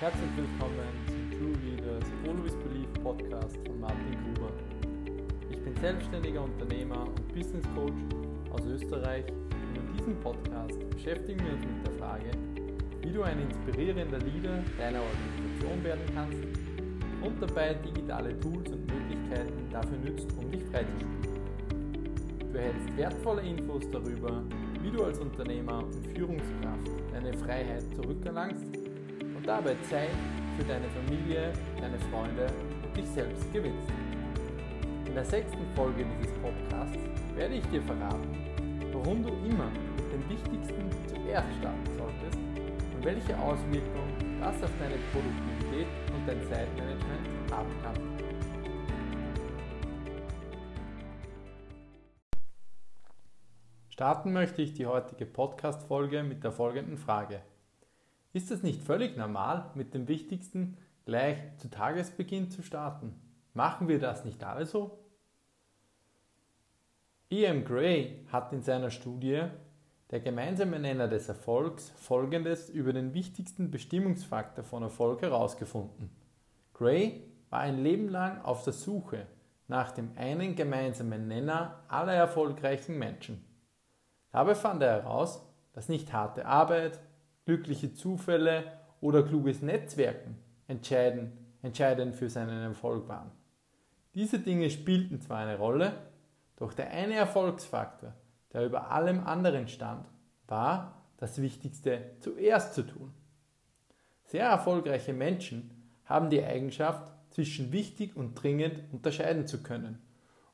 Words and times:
Herzlich 0.00 0.30
willkommen 0.34 0.88
zum 1.08 1.30
True 1.30 1.56
Leaders 1.62 2.04
Always 2.26 2.56
Believe 2.56 2.88
Podcast 3.02 3.58
von 3.66 3.80
Martin 3.80 4.16
Gruber. 4.24 4.50
Ich 5.50 5.62
bin 5.62 5.76
selbstständiger 5.76 6.42
Unternehmer 6.42 7.06
und 7.06 7.34
Business 7.34 7.66
Coach 7.74 8.00
aus 8.50 8.64
Österreich 8.64 9.26
und 9.28 9.76
in 9.76 9.98
diesem 9.98 10.18
Podcast 10.22 10.88
beschäftigen 10.88 11.40
wir 11.44 11.52
uns 11.52 11.66
mit 11.66 11.86
der 11.86 11.92
Frage, 11.98 12.30
wie 13.02 13.12
du 13.12 13.22
ein 13.22 13.42
inspirierender 13.42 14.20
Leader 14.20 14.64
deiner 14.78 15.00
Organisation 15.02 15.84
werden 15.84 16.06
kannst 16.14 16.44
und 17.20 17.42
dabei 17.42 17.74
digitale 17.74 18.40
Tools 18.40 18.72
und 18.72 18.86
Möglichkeiten 18.90 19.68
dafür 19.70 19.98
nützt, 19.98 20.32
um 20.38 20.50
dich 20.50 20.64
freizuspielen. 20.64 21.44
Du 22.50 22.56
erhältst 22.56 22.96
wertvolle 22.96 23.42
Infos 23.42 23.84
darüber, 23.90 24.44
wie 24.82 24.90
du 24.92 25.04
als 25.04 25.18
Unternehmer 25.18 25.84
und 25.84 26.06
Führungskraft 26.16 26.88
deine 27.12 27.34
Freiheit 27.34 27.84
zurückerlangst 27.94 28.79
dabei 29.50 29.74
Zeit 29.90 30.10
für 30.56 30.62
deine 30.62 30.88
Familie, 30.90 31.52
deine 31.80 31.98
Freunde 31.98 32.46
und 32.84 32.96
dich 32.96 33.06
selbst 33.08 33.52
gewinnst. 33.52 33.88
In 35.06 35.12
der 35.12 35.24
sechsten 35.24 35.66
Folge 35.74 36.06
dieses 36.22 36.38
Podcasts 36.38 36.96
werde 37.34 37.54
ich 37.54 37.66
dir 37.66 37.82
verraten, 37.82 38.30
warum 38.92 39.24
du 39.24 39.30
immer 39.30 39.68
mit 39.96 40.12
dem 40.12 40.30
Wichtigsten 40.30 40.88
zuerst 41.08 41.48
starten 41.58 41.98
solltest 41.98 42.38
und 42.38 43.04
welche 43.04 43.36
Auswirkungen 43.40 44.38
das 44.40 44.62
auf 44.62 44.70
deine 44.78 44.94
Produktivität 45.10 45.88
und 46.14 46.28
dein 46.28 46.40
Zeitmanagement 46.48 47.52
haben 47.52 47.82
kann. 47.82 47.96
Starten 53.88 54.32
möchte 54.32 54.62
ich 54.62 54.74
die 54.74 54.86
heutige 54.86 55.26
Podcast-Folge 55.26 56.22
mit 56.22 56.44
der 56.44 56.52
folgenden 56.52 56.96
Frage. 56.96 57.42
Ist 58.32 58.50
es 58.50 58.62
nicht 58.62 58.82
völlig 58.82 59.16
normal, 59.16 59.70
mit 59.74 59.92
dem 59.92 60.06
Wichtigsten 60.06 60.76
gleich 61.04 61.38
zu 61.58 61.68
Tagesbeginn 61.68 62.50
zu 62.50 62.62
starten? 62.62 63.14
Machen 63.54 63.88
wir 63.88 63.98
das 63.98 64.24
nicht 64.24 64.44
alle 64.44 64.66
so? 64.66 64.98
E.M. 67.28 67.64
Gray 67.64 68.24
hat 68.30 68.52
in 68.52 68.62
seiner 68.62 68.90
Studie 68.90 69.42
Der 70.10 70.20
gemeinsame 70.20 70.78
Nenner 70.78 71.06
des 71.06 71.28
Erfolgs 71.28 71.90
folgendes 71.96 72.68
über 72.68 72.92
den 72.92 73.14
wichtigsten 73.14 73.70
Bestimmungsfaktor 73.70 74.64
von 74.64 74.82
Erfolg 74.82 75.22
herausgefunden. 75.22 76.10
Gray 76.74 77.22
war 77.48 77.60
ein 77.60 77.82
Leben 77.82 78.08
lang 78.08 78.42
auf 78.42 78.64
der 78.64 78.72
Suche 78.72 79.26
nach 79.68 79.92
dem 79.92 80.10
einen 80.16 80.56
gemeinsamen 80.56 81.28
Nenner 81.28 81.84
aller 81.86 82.14
erfolgreichen 82.14 82.98
Menschen. 82.98 83.44
Dabei 84.32 84.56
fand 84.56 84.82
er 84.82 85.02
heraus, 85.02 85.46
dass 85.72 85.88
nicht 85.88 86.12
harte 86.12 86.46
Arbeit, 86.46 86.98
glückliche 87.44 87.94
Zufälle 87.94 88.64
oder 89.00 89.22
kluges 89.22 89.62
Netzwerken 89.62 90.36
entscheidend, 90.66 91.32
entscheidend 91.62 92.14
für 92.14 92.30
seinen 92.30 92.62
Erfolg 92.62 93.08
waren. 93.08 93.30
Diese 94.14 94.38
Dinge 94.38 94.70
spielten 94.70 95.20
zwar 95.20 95.38
eine 95.38 95.58
Rolle, 95.58 95.92
doch 96.56 96.72
der 96.72 96.90
eine 96.90 97.14
Erfolgsfaktor, 97.14 98.14
der 98.52 98.66
über 98.66 98.90
allem 98.90 99.20
anderen 99.20 99.68
stand, 99.68 100.06
war, 100.46 101.04
das 101.16 101.40
Wichtigste 101.40 102.16
zuerst 102.20 102.74
zu 102.74 102.82
tun. 102.82 103.12
Sehr 104.24 104.46
erfolgreiche 104.46 105.12
Menschen 105.12 105.70
haben 106.04 106.30
die 106.30 106.42
Eigenschaft, 106.42 107.12
zwischen 107.30 107.72
wichtig 107.72 108.16
und 108.16 108.34
dringend 108.34 108.82
unterscheiden 108.92 109.46
zu 109.46 109.62
können 109.62 109.98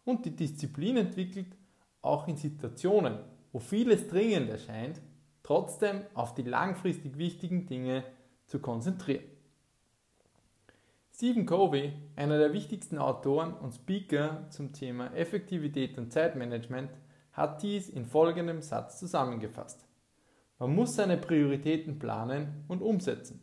und 0.05 0.25
die 0.25 0.37
Disziplin 0.37 0.98
entwickelt, 0.98 1.56
auch 2.03 2.28
in 2.28 2.37
Situationen, 2.37 3.19
wo 3.53 3.59
vieles 3.59 4.09
dringend 4.09 4.50
erscheint, 4.50 5.00
trotzdem 5.47 6.00
auf 6.14 6.34
die 6.34 6.42
langfristig 6.42 7.19
wichtigen 7.19 7.66
Dinge 7.66 8.02
zu 8.47 8.58
konzentrieren. 8.58 9.22
Stephen 11.14 11.47
Covey, 11.47 11.92
einer 12.16 12.36
der 12.36 12.53
wichtigsten 12.53 12.98
Autoren 12.98 13.55
und 13.55 13.72
Speaker 13.72 14.48
zum 14.50 14.72
Thema 14.72 15.14
Effektivität 15.14 15.98
und 15.98 16.12
Zeitmanagement, 16.12 16.91
hat 17.31 17.62
dies 17.62 17.88
in 17.88 18.06
folgendem 18.06 18.60
Satz 18.60 18.98
zusammengefasst. 18.98 19.87
Man 20.59 20.75
muss 20.75 20.97
seine 20.97 21.16
Prioritäten 21.16 22.00
planen 22.00 22.65
und 22.66 22.82
umsetzen. 22.82 23.41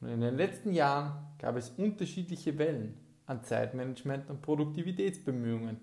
Und 0.00 0.08
in 0.08 0.22
den 0.22 0.36
letzten 0.36 0.72
Jahren 0.72 1.18
gab 1.38 1.56
es 1.56 1.68
unterschiedliche 1.68 2.56
Wellen 2.56 2.98
an 3.26 3.44
Zeitmanagement 3.44 4.30
und 4.30 4.40
Produktivitätsbemühungen, 4.40 5.80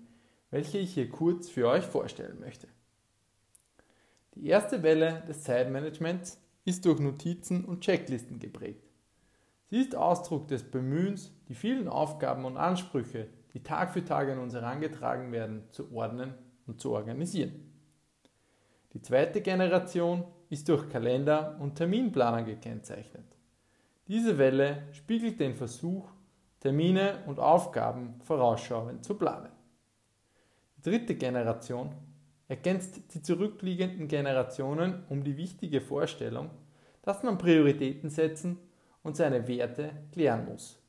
welche 0.50 0.78
ich 0.78 0.94
hier 0.94 1.08
kurz 1.10 1.48
für 1.48 1.68
euch 1.68 1.84
vorstellen 1.84 2.40
möchte. 2.40 2.66
Die 4.34 4.48
erste 4.48 4.82
Welle 4.82 5.22
des 5.28 5.42
Zeitmanagements 5.42 6.40
ist 6.64 6.84
durch 6.84 6.98
Notizen 6.98 7.64
und 7.64 7.82
Checklisten 7.82 8.40
geprägt. 8.40 8.84
Sie 9.70 9.80
ist 9.80 9.94
Ausdruck 9.94 10.48
des 10.48 10.62
Bemühens, 10.62 11.32
die 11.48 11.54
vielen 11.54 11.88
Aufgaben 11.88 12.44
und 12.44 12.56
Ansprüche, 12.56 13.28
die 13.52 13.62
Tag 13.62 13.92
für 13.92 14.04
Tag 14.04 14.28
an 14.28 14.38
uns 14.38 14.54
herangetragen 14.54 15.30
werden, 15.30 15.64
zu 15.70 15.92
ordnen 15.92 16.34
und 16.66 16.80
zu 16.80 16.92
organisieren. 16.92 17.70
Die 18.92 19.02
zweite 19.02 19.40
Generation 19.40 20.24
ist 20.50 20.68
durch 20.68 20.88
Kalender 20.88 21.56
und 21.60 21.76
Terminplaner 21.76 22.42
gekennzeichnet. 22.42 23.24
Diese 24.06 24.36
Welle 24.38 24.84
spiegelt 24.92 25.40
den 25.40 25.54
Versuch, 25.54 26.08
Termine 26.60 27.22
und 27.26 27.38
Aufgaben 27.38 28.20
vorausschauend 28.22 29.04
zu 29.04 29.14
planen. 29.14 29.52
Die 30.76 30.82
dritte 30.82 31.14
Generation 31.14 31.94
ergänzt 32.54 33.12
die 33.12 33.20
zurückliegenden 33.20 34.06
Generationen 34.06 35.02
um 35.08 35.24
die 35.24 35.36
wichtige 35.36 35.80
Vorstellung, 35.80 36.50
dass 37.02 37.24
man 37.24 37.36
Prioritäten 37.36 38.10
setzen 38.10 38.58
und 39.02 39.16
seine 39.16 39.48
Werte 39.48 39.90
klären 40.12 40.44
muss, 40.44 40.80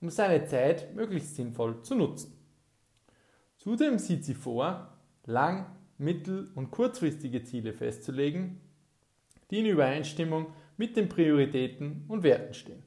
um 0.00 0.08
seine 0.08 0.46
Zeit 0.46 0.94
möglichst 0.94 1.36
sinnvoll 1.36 1.82
zu 1.82 1.94
nutzen. 1.94 2.32
Zudem 3.58 3.98
sieht 3.98 4.24
sie 4.24 4.32
vor, 4.32 4.96
lang-, 5.26 5.66
mittel- 5.98 6.50
und 6.54 6.70
kurzfristige 6.70 7.44
Ziele 7.44 7.74
festzulegen, 7.74 8.58
die 9.50 9.58
in 9.58 9.66
Übereinstimmung 9.66 10.46
mit 10.78 10.96
den 10.96 11.10
Prioritäten 11.10 12.06
und 12.08 12.22
Werten 12.22 12.54
stehen. 12.54 12.82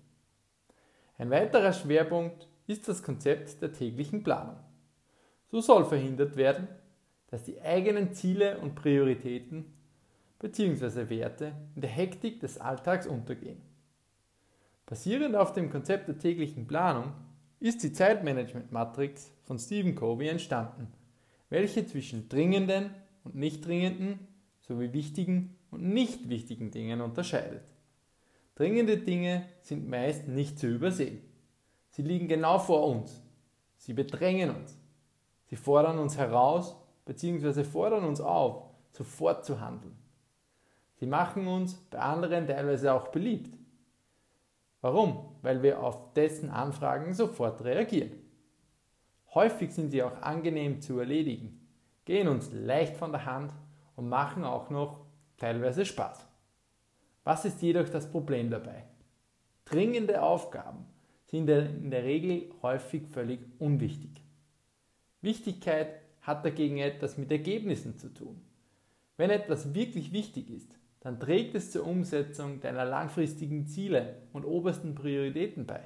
Ein 1.19 1.29
weiterer 1.29 1.71
Schwerpunkt 1.71 2.47
ist 2.65 2.87
das 2.87 3.03
Konzept 3.03 3.61
der 3.61 3.71
täglichen 3.71 4.23
Planung. 4.23 4.57
So 5.51 5.61
soll 5.61 5.85
verhindert 5.85 6.35
werden, 6.35 6.67
dass 7.33 7.45
die 7.45 7.59
eigenen 7.61 8.13
Ziele 8.13 8.59
und 8.59 8.75
Prioritäten 8.75 9.65
bzw. 10.37 11.09
Werte 11.09 11.55
in 11.73 11.81
der 11.81 11.89
Hektik 11.89 12.39
des 12.39 12.59
Alltags 12.59 13.07
untergehen. 13.07 13.59
Basierend 14.85 15.35
auf 15.35 15.51
dem 15.51 15.71
Konzept 15.71 16.07
der 16.07 16.19
täglichen 16.19 16.67
Planung 16.67 17.11
ist 17.59 17.81
die 17.81 17.91
Zeitmanagement-Matrix 17.91 19.31
von 19.45 19.57
Stephen 19.57 19.95
Covey 19.95 20.27
entstanden, 20.27 20.93
welche 21.49 21.87
zwischen 21.87 22.29
dringenden 22.29 22.91
und 23.23 23.33
nicht 23.33 23.65
dringenden 23.65 24.19
sowie 24.59 24.93
wichtigen 24.93 25.55
und 25.71 25.81
nicht 25.81 26.29
wichtigen 26.29 26.69
Dingen 26.69 27.01
unterscheidet. 27.01 27.63
Dringende 28.53 28.99
Dinge 28.99 29.47
sind 29.61 29.89
meist 29.89 30.27
nicht 30.27 30.59
zu 30.59 30.67
übersehen. 30.67 31.23
Sie 31.89 32.03
liegen 32.03 32.27
genau 32.27 32.59
vor 32.59 32.85
uns. 32.85 33.23
Sie 33.77 33.93
bedrängen 33.93 34.51
uns. 34.51 34.77
Sie 35.45 35.55
fordern 35.55 35.97
uns 35.97 36.15
heraus 36.15 36.75
bzw. 37.05 37.63
fordern 37.63 38.03
uns 38.03 38.21
auf, 38.21 38.63
sofort 38.91 39.45
zu 39.45 39.59
handeln. 39.59 39.97
Sie 40.95 41.07
machen 41.07 41.47
uns 41.47 41.75
bei 41.75 41.99
anderen 41.99 42.47
teilweise 42.47 42.93
auch 42.93 43.09
beliebt. 43.09 43.57
Warum? 44.81 45.35
Weil 45.41 45.63
wir 45.63 45.81
auf 45.81 46.13
dessen 46.13 46.49
Anfragen 46.49 47.13
sofort 47.13 47.63
reagieren. 47.63 48.11
Häufig 49.33 49.71
sind 49.71 49.91
sie 49.91 50.03
auch 50.03 50.21
angenehm 50.21 50.81
zu 50.81 50.99
erledigen, 50.99 51.67
gehen 52.05 52.27
uns 52.27 52.51
leicht 52.51 52.95
von 52.95 53.11
der 53.11 53.25
Hand 53.25 53.51
und 53.95 54.07
machen 54.07 54.43
auch 54.43 54.69
noch 54.69 55.05
teilweise 55.37 55.85
Spaß. 55.85 56.27
Was 57.23 57.45
ist 57.45 57.61
jedoch 57.61 57.89
das 57.89 58.09
Problem 58.09 58.49
dabei? 58.49 58.83
Dringende 59.65 60.21
Aufgaben 60.21 60.85
sind 61.25 61.49
in 61.49 61.89
der 61.89 62.03
Regel 62.03 62.51
häufig 62.61 63.07
völlig 63.07 63.39
unwichtig. 63.59 64.23
Wichtigkeit 65.21 66.02
hat 66.23 66.43
dagegen 66.43 66.79
etwas 66.79 67.17
mit 67.17 67.31
Ergebnissen 67.31 67.97
zu 67.97 68.13
tun. 68.13 68.41
Wenn 69.17 69.29
etwas 69.29 69.73
wirklich 69.75 70.11
wichtig 70.11 70.49
ist, 70.49 70.75
dann 71.01 71.19
trägt 71.19 71.53
es 71.53 71.71
zur 71.71 71.85
Umsetzung 71.85 72.61
deiner 72.61 72.85
langfristigen 72.85 73.67
Ziele 73.67 74.23
und 74.31 74.45
obersten 74.45 74.95
Prioritäten 74.95 75.67
bei. 75.67 75.81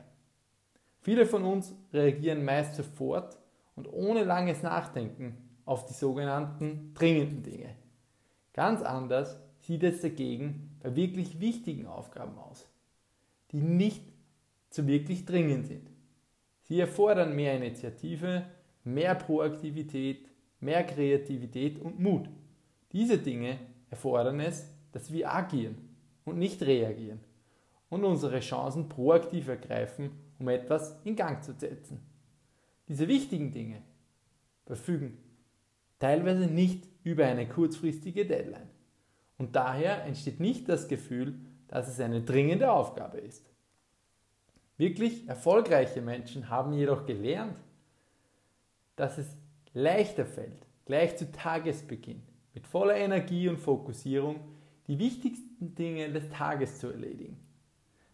Viele 1.01 1.25
von 1.25 1.43
uns 1.43 1.75
reagieren 1.91 2.45
meist 2.45 2.75
sofort 2.75 3.37
und 3.75 3.91
ohne 3.91 4.23
langes 4.23 4.61
Nachdenken 4.61 5.37
auf 5.65 5.85
die 5.85 5.93
sogenannten 5.93 6.93
dringenden 6.93 7.43
Dinge. 7.43 7.75
Ganz 8.53 8.81
anders 8.81 9.39
sieht 9.59 9.83
es 9.83 10.01
dagegen 10.01 10.77
bei 10.81 10.95
wirklich 10.95 11.39
wichtigen 11.39 11.87
Aufgaben 11.87 12.37
aus, 12.37 12.67
die 13.51 13.61
nicht 13.61 14.03
so 14.69 14.87
wirklich 14.87 15.25
dringend 15.25 15.67
sind. 15.67 15.89
Sie 16.61 16.79
erfordern 16.79 17.35
mehr 17.35 17.55
Initiative, 17.55 18.45
mehr 18.93 19.15
Proaktivität, 19.15 20.29
mehr 20.59 20.83
Kreativität 20.83 21.79
und 21.79 21.99
Mut. 21.99 22.29
Diese 22.91 23.17
Dinge 23.17 23.59
erfordern 23.89 24.39
es, 24.39 24.67
dass 24.91 25.11
wir 25.11 25.33
agieren 25.33 25.77
und 26.25 26.37
nicht 26.37 26.61
reagieren. 26.61 27.19
und 27.89 28.03
unsere 28.03 28.41
Chancen 28.41 28.89
proaktiv 28.89 29.47
ergreifen, 29.47 30.11
um 30.39 30.49
etwas 30.49 30.99
in 31.05 31.15
Gang 31.15 31.41
zu 31.41 31.53
setzen. 31.53 32.01
Diese 32.89 33.07
wichtigen 33.07 33.53
Dinge 33.53 33.81
verfügen 34.65 35.17
teilweise 35.99 36.47
nicht 36.47 36.87
über 37.03 37.25
eine 37.25 37.47
kurzfristige 37.47 38.25
Deadline. 38.25 38.69
Und 39.37 39.55
daher 39.55 40.03
entsteht 40.05 40.39
nicht 40.39 40.67
das 40.67 40.87
Gefühl, 40.87 41.39
dass 41.67 41.87
es 41.87 41.99
eine 41.99 42.21
dringende 42.21 42.71
Aufgabe 42.71 43.19
ist. 43.19 43.45
Wirklich 44.77 45.27
erfolgreiche 45.27 46.01
Menschen 46.01 46.49
haben 46.49 46.73
jedoch 46.73 47.05
gelernt, 47.05 47.57
dass 48.97 49.17
es 49.17 49.37
leichter 49.73 50.25
fällt, 50.25 50.67
gleich 50.85 51.15
zu 51.15 51.31
Tagesbeginn 51.31 52.21
mit 52.53 52.67
voller 52.67 52.97
Energie 52.97 53.47
und 53.47 53.59
Fokussierung 53.59 54.41
die 54.87 54.99
wichtigsten 54.99 55.75
Dinge 55.75 56.11
des 56.11 56.29
Tages 56.29 56.79
zu 56.79 56.89
erledigen. 56.89 57.37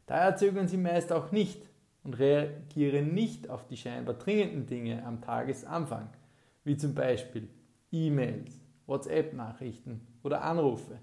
Daher 0.05 0.35
zögern 0.35 0.67
sie 0.67 0.77
meist 0.77 1.11
auch 1.11 1.31
nicht 1.31 1.61
und 2.03 2.19
reagieren 2.19 3.13
nicht 3.13 3.49
auf 3.49 3.65
die 3.65 3.77
scheinbar 3.77 4.15
dringenden 4.15 4.67
Dinge 4.67 5.05
am 5.05 5.21
Tagesanfang, 5.21 6.09
wie 6.65 6.75
zum 6.75 6.93
Beispiel 6.93 7.47
E-Mails, 7.91 8.59
WhatsApp-Nachrichten 8.85 10.01
oder 10.23 10.43
Anrufe. 10.43 10.99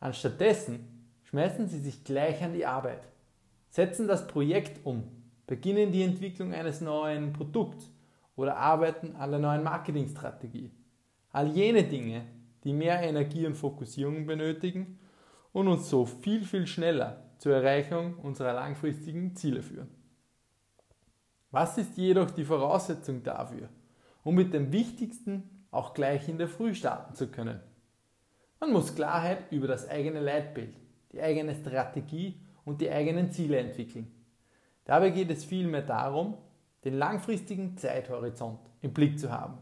Anstattdessen 0.00 1.08
schmeißen 1.24 1.68
sie 1.68 1.78
sich 1.78 2.04
gleich 2.04 2.42
an 2.42 2.52
die 2.52 2.66
Arbeit, 2.66 3.08
setzen 3.70 4.06
das 4.06 4.26
Projekt 4.26 4.84
um, 4.84 5.04
beginnen 5.46 5.92
die 5.92 6.02
Entwicklung 6.02 6.52
eines 6.52 6.82
neuen 6.82 7.32
Produkts 7.32 7.90
oder 8.40 8.56
arbeiten 8.56 9.16
an 9.16 9.32
der 9.32 9.38
neuen 9.38 9.62
Marketingstrategie. 9.62 10.70
All 11.30 11.48
jene 11.48 11.84
Dinge, 11.84 12.24
die 12.64 12.72
mehr 12.72 13.02
Energie 13.02 13.44
und 13.44 13.54
Fokussierung 13.54 14.24
benötigen 14.24 14.98
und 15.52 15.68
uns 15.68 15.90
so 15.90 16.06
viel, 16.06 16.42
viel 16.46 16.66
schneller 16.66 17.22
zur 17.36 17.54
Erreichung 17.54 18.14
unserer 18.16 18.54
langfristigen 18.54 19.36
Ziele 19.36 19.60
führen. 19.60 19.90
Was 21.50 21.76
ist 21.76 21.98
jedoch 21.98 22.30
die 22.30 22.46
Voraussetzung 22.46 23.22
dafür, 23.22 23.68
um 24.24 24.36
mit 24.36 24.54
dem 24.54 24.72
Wichtigsten 24.72 25.66
auch 25.70 25.92
gleich 25.92 26.26
in 26.26 26.38
der 26.38 26.48
Früh 26.48 26.74
starten 26.74 27.14
zu 27.14 27.28
können? 27.28 27.60
Man 28.58 28.72
muss 28.72 28.94
Klarheit 28.94 29.52
über 29.52 29.66
das 29.66 29.86
eigene 29.86 30.20
Leitbild, 30.20 30.74
die 31.12 31.20
eigene 31.20 31.54
Strategie 31.54 32.40
und 32.64 32.80
die 32.80 32.90
eigenen 32.90 33.32
Ziele 33.32 33.58
entwickeln. 33.58 34.10
Dabei 34.86 35.10
geht 35.10 35.30
es 35.30 35.44
vielmehr 35.44 35.82
darum, 35.82 36.38
den 36.84 36.94
langfristigen 36.94 37.76
Zeithorizont 37.76 38.60
im 38.80 38.92
Blick 38.92 39.18
zu 39.18 39.30
haben 39.30 39.58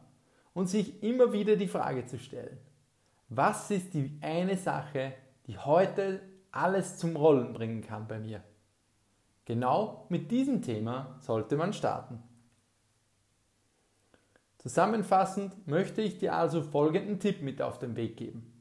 und 0.55 0.69
sich 0.69 1.03
immer 1.03 1.32
wieder 1.32 1.56
die 1.56 1.69
Frage 1.69 2.06
zu 2.06 2.19
stellen, 2.19 2.59
was 3.29 3.70
ist 3.70 3.94
die 3.94 4.19
eine 4.23 4.56
Sache, 4.56 5.12
die 5.47 5.59
heute 5.59 6.20
alles 6.50 6.97
zum 6.97 7.17
Rollen 7.17 7.53
bringen 7.53 7.82
kann 7.82 8.09
bei 8.09 8.19
mir? 8.19 8.43
Genau 9.44 10.06
mit 10.09 10.31
diesem 10.31 10.62
Thema 10.62 11.17
sollte 11.20 11.56
man 11.56 11.73
starten. 11.73 12.23
Zusammenfassend 14.59 15.67
möchte 15.67 16.03
ich 16.03 16.19
dir 16.19 16.35
also 16.35 16.62
folgenden 16.62 17.20
Tipp 17.20 17.43
mit 17.43 17.62
auf 17.62 17.79
den 17.79 17.97
Weg 17.97 18.17
geben. 18.17 18.53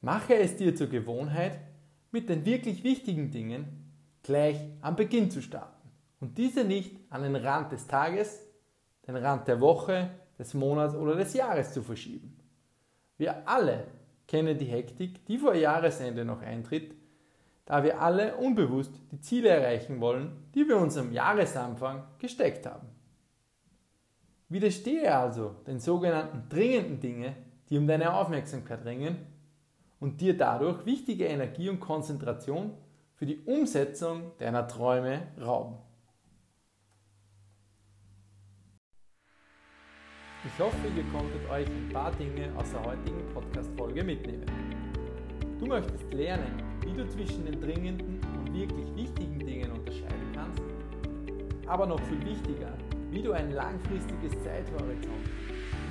Mache 0.00 0.34
es 0.34 0.56
dir 0.56 0.74
zur 0.74 0.88
Gewohnheit, 0.88 1.60
mit 2.10 2.28
den 2.28 2.44
wirklich 2.44 2.84
wichtigen 2.84 3.30
Dingen 3.30 3.92
gleich 4.22 4.58
am 4.80 4.96
Beginn 4.96 5.30
zu 5.30 5.42
starten 5.42 5.75
und 6.20 6.38
diese 6.38 6.64
nicht 6.64 6.96
an 7.10 7.22
den 7.22 7.36
Rand 7.36 7.72
des 7.72 7.86
Tages, 7.86 8.42
den 9.06 9.16
Rand 9.16 9.48
der 9.48 9.60
Woche, 9.60 10.10
des 10.38 10.54
Monats 10.54 10.94
oder 10.94 11.16
des 11.16 11.34
Jahres 11.34 11.72
zu 11.72 11.82
verschieben. 11.82 12.36
Wir 13.16 13.48
alle 13.48 13.86
kennen 14.26 14.58
die 14.58 14.66
Hektik, 14.66 15.24
die 15.26 15.38
vor 15.38 15.54
Jahresende 15.54 16.24
noch 16.24 16.42
eintritt, 16.42 16.94
da 17.64 17.82
wir 17.82 18.00
alle 18.00 18.36
unbewusst 18.36 18.92
die 19.10 19.20
Ziele 19.20 19.48
erreichen 19.48 20.00
wollen, 20.00 20.44
die 20.54 20.68
wir 20.68 20.76
uns 20.76 20.96
am 20.96 21.12
Jahresanfang 21.12 22.04
gesteckt 22.18 22.66
haben. 22.66 22.88
Widerstehe 24.48 25.12
also 25.12 25.56
den 25.66 25.80
sogenannten 25.80 26.48
dringenden 26.48 27.00
Dinge, 27.00 27.34
die 27.68 27.78
um 27.78 27.86
deine 27.86 28.14
Aufmerksamkeit 28.14 28.84
ringen 28.84 29.16
und 29.98 30.20
dir 30.20 30.36
dadurch 30.36 30.86
wichtige 30.86 31.24
Energie 31.24 31.68
und 31.68 31.80
Konzentration 31.80 32.74
für 33.14 33.26
die 33.26 33.40
Umsetzung 33.44 34.32
deiner 34.38 34.68
Träume 34.68 35.22
rauben. 35.40 35.78
Ich 40.46 40.62
hoffe, 40.62 40.86
ihr 40.96 41.02
konntet 41.12 41.42
euch 41.50 41.66
ein 41.66 41.88
paar 41.92 42.12
Dinge 42.12 42.48
aus 42.56 42.70
der 42.70 42.84
heutigen 42.84 43.20
Podcast-Folge 43.34 44.04
mitnehmen. 44.04 44.46
Du 45.58 45.66
möchtest 45.66 46.12
lernen, 46.14 46.62
wie 46.82 46.92
du 46.92 47.08
zwischen 47.08 47.46
den 47.46 47.60
dringenden 47.60 48.20
und 48.38 48.54
wirklich 48.54 48.86
wichtigen 48.94 49.40
Dingen 49.40 49.72
unterscheiden 49.72 50.30
kannst, 50.34 50.62
aber 51.66 51.86
noch 51.86 52.00
viel 52.02 52.24
wichtiger, 52.24 52.72
wie 53.10 53.22
du 53.22 53.32
ein 53.32 53.50
langfristiges 53.50 54.40
Zeithorizont 54.44 55.26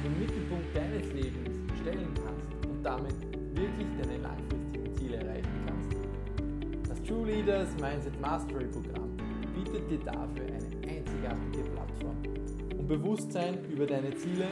in 0.06 0.14
den 0.14 0.20
Mittelpunkt 0.22 0.74
deines 0.74 1.12
Lebens 1.12 1.60
stellen 1.82 2.14
kannst 2.16 2.66
und 2.66 2.82
damit 2.82 3.16
wirklich 3.56 3.88
deine 4.02 4.22
langfristigen 4.22 4.96
Ziele 4.96 5.18
erreichen 5.18 5.66
kannst. 5.68 6.90
Das 6.90 7.04
True 7.04 7.28
Leaders 7.28 7.76
Mindset 7.82 8.20
Mastery 8.22 8.68
Programm 8.68 9.18
bietet 9.54 9.92
dir 9.92 10.00
dafür 10.00 10.46
eine 10.46 10.90
einzigartige 10.90 11.64
Plattform 11.74 12.16
um 12.86 12.88
Bewusstsein 12.88 13.58
über 13.72 13.88
deine 13.88 14.16
Ziele, 14.16 14.46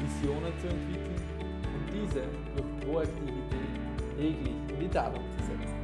Visionen 0.00 0.52
zu 0.60 0.68
entwickeln 0.68 1.16
und 1.64 1.92
diese 1.92 2.22
durch 2.54 2.68
Proaktivität 2.80 3.74
täglich 4.18 4.54
in 4.68 4.80
die 4.80 4.88
Tat 4.88 5.16
umzusetzen. 5.16 5.78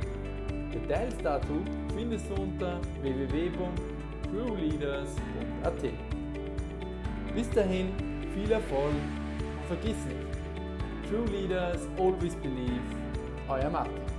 Details 0.73 1.15
dazu 1.23 1.65
findest 1.97 2.29
du 2.29 2.35
unter 2.43 2.81
www.trueleaders.at. 3.01 5.83
Bis 7.35 7.49
dahin 7.51 7.89
viel 8.35 8.53
Erfolg 8.53 8.93
und 8.93 9.65
vergiss 9.67 10.05
nicht, 10.07 10.27
True 11.09 11.25
Leaders 11.33 11.89
always 11.99 12.35
believe, 12.37 12.83
euer 13.49 13.71
Martin. 13.71 14.16